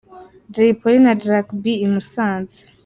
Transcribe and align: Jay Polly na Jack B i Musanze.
Jay 0.53 0.71
Polly 0.79 0.99
na 1.03 1.13
Jack 1.23 1.47
B 1.61 1.63
i 1.85 1.87
Musanze. 1.93 2.59